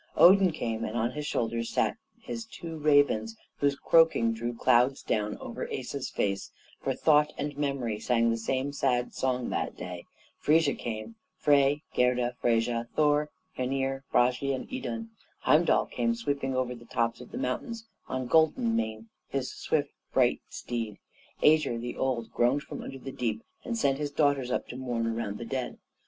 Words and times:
Odin 0.15 0.51
came, 0.51 0.83
and 0.83 0.97
on 0.97 1.11
his 1.11 1.27
shoulders 1.27 1.69
sat 1.69 1.95
his 2.19 2.43
two 2.45 2.79
ravens, 2.79 3.37
whose 3.57 3.75
croaking 3.75 4.33
drew 4.33 4.51
clouds 4.51 5.03
down 5.03 5.37
over 5.37 5.67
the 5.67 5.77
Asa's 5.79 6.09
face, 6.09 6.51
for 6.81 6.95
Thought 6.95 7.33
and 7.37 7.55
Memory 7.55 7.99
sang 7.99 8.31
the 8.31 8.37
same 8.37 8.73
sad 8.73 9.13
song 9.13 9.49
that 9.51 9.77
day. 9.77 10.05
Frigga 10.39 10.73
came, 10.73 11.17
Frey, 11.37 11.83
Gerda, 11.95 12.35
Freyja, 12.41 12.87
Thor, 12.95 13.29
Hoenir, 13.57 14.03
Bragi, 14.11 14.53
and 14.53 14.67
Idun. 14.73 15.11
Heimdall 15.41 15.85
came 15.85 16.15
sweeping 16.15 16.55
over 16.55 16.73
the 16.73 16.85
tops 16.85 17.21
of 17.21 17.29
the 17.31 17.37
mountains 17.37 17.85
on 18.07 18.25
Golden 18.25 18.75
Mane, 18.75 19.07
his 19.29 19.51
swift, 19.51 19.91
bright 20.13 20.41
steed. 20.49 20.97
Ægir 21.43 21.79
the 21.79 21.95
Old 21.95 22.31
groaned 22.31 22.63
from 22.63 22.81
under 22.81 22.97
the 22.97 23.11
deep, 23.11 23.43
and 23.63 23.77
sent 23.77 23.99
his 23.99 24.09
daughters 24.09 24.49
up 24.49 24.67
to 24.69 24.75
mourn 24.75 25.05
around 25.05 25.37
the 25.37 25.45
dead. 25.45 25.77